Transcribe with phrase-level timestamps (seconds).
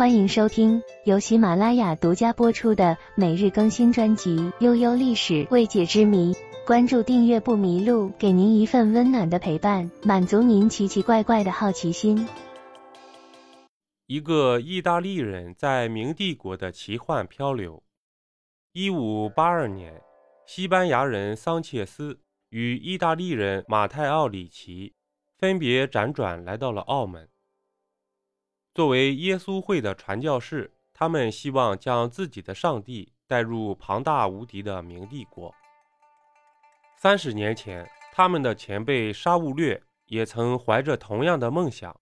[0.00, 6.32] 欢迎收听由喜马拉雅独家播出的每日更新专辑《悠悠历史未解之谜》。
[6.66, 12.26] 关注订阅不迷路，给您一份温暖的陪伴，满足您奇奇怪怪的好奇心。
[14.06, 17.82] 一个意大利人在明帝国的奇幻漂流。
[18.72, 20.00] 一五八二年，
[20.46, 24.94] 西班牙人桑切斯与意大利人马泰奥里奇
[25.38, 27.28] 分别辗转来到了澳门。
[28.72, 35.52] 作为耶稣会的传教士，他们希望将自己的上帝带入庞大无敌的明帝国。
[36.96, 41.98] 三十年前，他们的前辈沙勿略也曾怀着同样的梦想，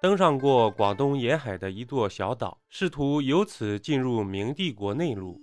[0.00, 5.40] 登上过广东沿海的一座小岛，试图由此进入明帝国内陆。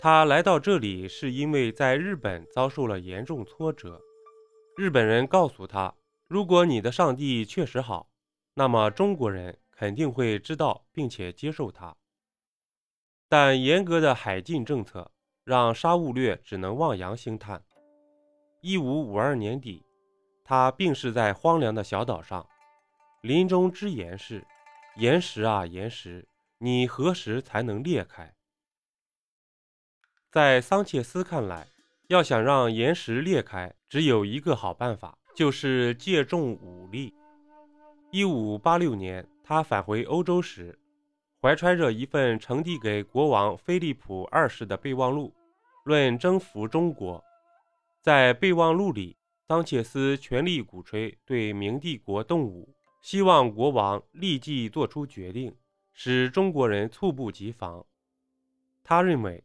[0.00, 4.00] 他来到这里是因为在日本遭受了严重挫折。
[4.74, 5.94] 日本人告诉他，
[6.28, 8.08] 如果你的上帝确实好，
[8.54, 9.58] 那么中国人。
[9.78, 11.96] 肯定会知道并且接受他，
[13.28, 15.08] 但严格的海禁政策
[15.44, 17.62] 让沙勿略只能望洋兴叹。
[18.60, 19.86] 一五五二年底，
[20.42, 22.44] 他病逝在荒凉的小岛上，
[23.22, 24.44] 临终之言是
[24.98, 26.26] ：“岩石啊岩石，
[26.58, 28.34] 你何时才能裂开？”
[30.28, 31.68] 在桑切斯看来，
[32.08, 37.14] 要想让岩石裂开，只有一个好办法，就是借重武力。
[38.10, 39.24] 一五八六年。
[39.48, 40.78] 他返回欧洲时，
[41.40, 45.32] 怀揣着一份呈递给国王菲利普二世的备忘录，
[45.86, 47.24] 论征服中国。
[48.02, 55.56] 在备忘录里，桑切斯全力鼓吹对明帝国动武，希望国王立即做出决定，
[55.94, 57.82] 使中国人猝不及防。
[58.84, 59.42] 他认为，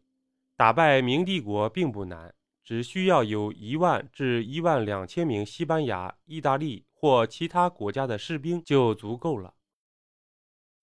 [0.58, 9.54] 打败明帝国并不难，只需要有一万至一万两千名西班牙、意大利或其他国家的士兵就足够了。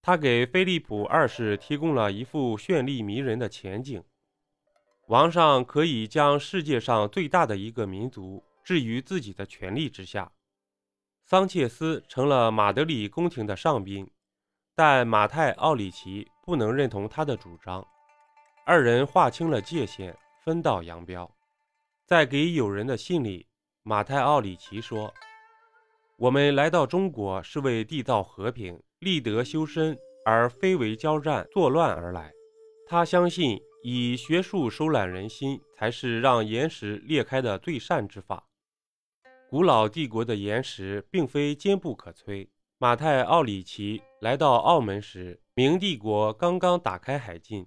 [0.02, 4.02] 他给菲利普二世提供了一幅绚丽迷人的前景：
[5.08, 10.33] 王上可以将世界上最大的一个民族置于自己的权力之下。
[11.24, 14.10] 桑切斯成了马德里宫廷的上宾，
[14.74, 17.86] 但马泰奥里奇不能认同他的主张。
[18.64, 21.30] 二人划清了界限，分道扬镳。
[22.06, 23.46] 在给友人的信里，
[23.83, 25.12] 马泰奥里奇说
[26.16, 32.30] ：“我们来到中国是为缔造和平。”立德修身，而非为交战作乱而来。
[32.86, 38.46] 他相信以学术收揽人心，才是让岩石裂开的最善之法。
[39.48, 42.46] 古老帝国的岩石并非坚不可摧。
[42.77, 47.66] 马泰奥里奇来到澳门时，明帝国刚刚打开海禁。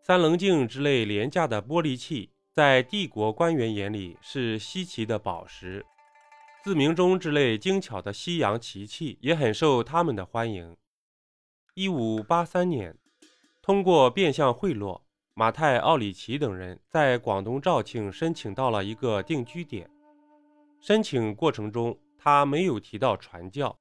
[0.00, 5.84] 三棱镜之类廉价的玻璃器，在帝国官员眼里是稀奇的宝石。
[6.62, 10.76] 自鸣钟之类精巧的西洋奇器也很受他们的欢迎。
[11.72, 12.94] 一五八三年，
[13.62, 15.00] 通过变相贿赂，
[15.32, 19.88] 马泰奥里奇等人在广东肇庆申请到了一个定居点。
[20.82, 23.74] 申请过程中，他没有提到传教，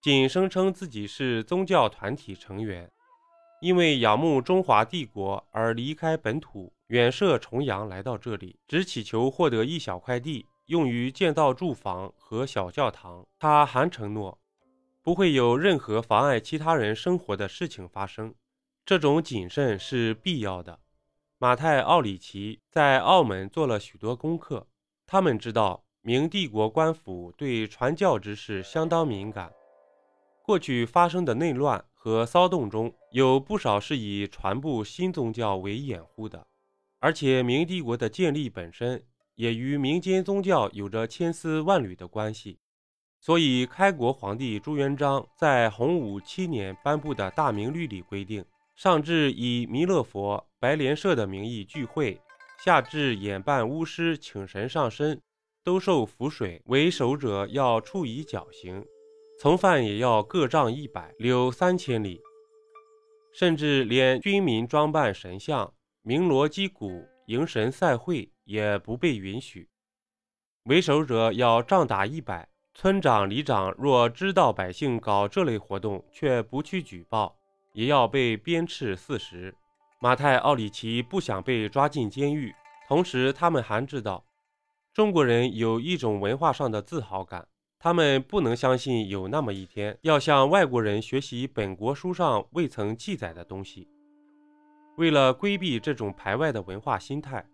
[0.00, 2.88] 仅声称自己是宗教团体成员，
[3.60, 10.46] 因为仰慕中华帝国而离开本土，远涉重洋来到这里，只祈求获得一小块地。
[10.70, 13.26] 用于建造住房和小教堂。
[13.40, 14.38] 他还承诺，
[15.02, 18.32] 不会有任何妨碍其他人生活的事情发生。
[18.86, 20.78] 这种谨慎是必要的。
[21.38, 24.68] 马泰奥里奇在澳门做了许多功课，
[25.06, 29.52] 他们知道明帝国官府对传教之事相当敏感。
[30.44, 36.46] 过去发生的内乱和骚动中有不少是以传播新宗教为掩护的，
[37.00, 39.02] 而且明帝国的建立本身。
[39.40, 42.58] 也与民间宗教有着千丝万缕的关系，
[43.22, 48.44] 所以开国皇帝朱元璋在洪武七年颁布的大明律里规定：
[48.76, 52.20] 上至以弥勒佛、白莲社的名义聚会，
[52.62, 55.18] 下至演扮巫师请神上身，
[55.64, 58.84] 都受符水，为首者要处以绞刑，
[59.40, 62.20] 从犯也要各杖一百，留三千里。
[63.32, 65.72] 甚至连军民装扮神像、
[66.02, 68.30] 鸣锣击鼓、迎神赛会。
[68.50, 69.68] 也不被允许。
[70.64, 77.36] 为首者要杖打一百，村长、里长若知道百姓搞这类活动却不去举报，
[77.72, 79.54] 也要被鞭笞四十。
[80.00, 82.52] 马泰奥里奇不想被抓进监狱，
[82.88, 84.24] 同时他们还知道，
[84.92, 87.46] 中国人有一种文化上的自豪感，
[87.78, 93.88] 他们不能相信有那么一天要向外国人学习本国书上未曾记载的东西。
[94.96, 97.44] 为了规避这种排外的文化心态。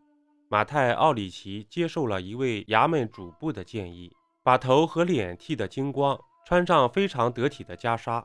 [0.48, 6.16] 马泰奥里奇接受了一位衙门主簿的建议，把头和脸剃得精光，
[6.46, 8.24] 穿上非常得体的袈裟，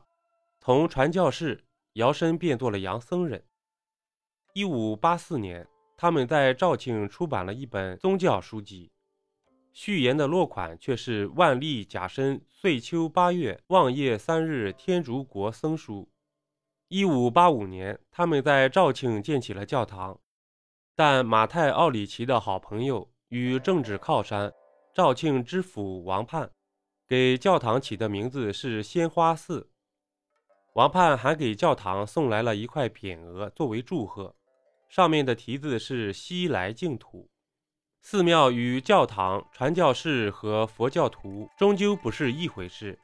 [0.60, 1.64] 从传教士
[1.94, 3.44] 摇身变做了洋僧人。
[4.54, 5.66] 一五八四年，
[5.96, 8.92] 他们在肇庆出版了一本宗教书籍，
[9.72, 16.08] 序言的落款却是“万历甲申岁秋八月望夜三日天竺国僧书”。
[16.94, 20.20] 一五八五年，他们在肇庆建起了教堂，
[20.94, 24.52] 但马太·奥里奇的好朋友与政治靠山
[24.94, 26.50] 肇庆知府王盼，
[27.08, 29.70] 给教堂起的名字是鲜花寺。
[30.74, 34.36] 王盼还给教堂送来了一块匾额作为祝贺。
[34.90, 37.30] 上面的题字是“西来净土”。
[38.04, 42.98] 寺庙与教堂、传教士和佛教徒终究不是一回事。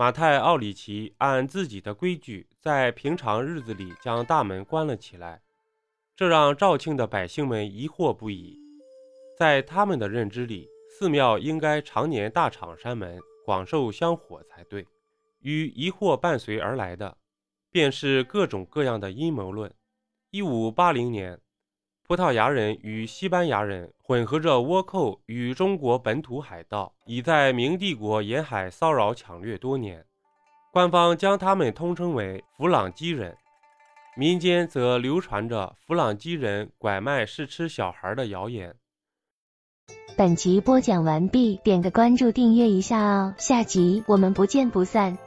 [0.00, 5.42] 马太·奥里奇按自己的规矩，在平常日子里将大门关了起来，
[6.14, 8.56] 这让肇庆的百姓们疑惑不已。
[9.36, 14.86] 在他们的认知里，寺庙应该常年大敞山门，广受香火才对。
[15.40, 17.16] 与疑惑伴随而来的，
[17.72, 19.74] 便是各种各样的阴谋论。
[20.30, 21.40] 一五八零年，
[22.08, 30.02] 葡萄牙人与西班牙人混合着倭寇与中国本土海盗，已在明帝国沿海骚扰抢掠多年。
[30.72, 33.36] 官方将他们通称为弗朗基人，
[34.16, 38.74] 民间则流传着弗朗基人拐卖试吃小孩的谣言。
[40.16, 45.18] 本集播讲完毕，点个关注，订阅一下哦，下集我们不见不散。